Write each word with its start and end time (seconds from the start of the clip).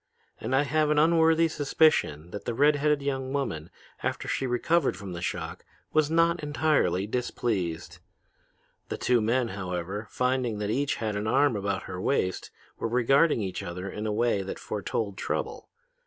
And 0.39 0.55
I 0.55 0.63
have 0.63 0.89
an 0.89 0.97
unworthy 0.97 1.47
suspicion 1.47 2.31
that 2.31 2.45
the 2.45 2.55
red 2.55 2.75
headed 2.77 3.03
young 3.03 3.31
woman, 3.33 3.69
after 4.01 4.27
she 4.27 4.47
recovered 4.47 4.97
from 4.97 5.13
the 5.13 5.21
shock, 5.21 5.63
was 5.93 6.09
not 6.09 6.41
entirely 6.41 7.05
displeased. 7.05 7.99
The 8.89 8.97
two 8.97 9.21
men, 9.21 9.49
however, 9.49 10.07
finding 10.09 10.57
that 10.57 10.71
each 10.71 10.95
had 10.95 11.15
an 11.15 11.27
arm 11.27 11.55
about 11.55 11.83
her 11.83 12.01
waist, 12.01 12.49
were 12.79 12.87
regarding 12.87 13.43
each 13.43 13.61
other 13.61 13.91
in 13.91 14.07
a 14.07 14.11
way 14.11 14.41
that 14.41 14.57
foretold 14.57 15.19
trouble. 15.19 15.69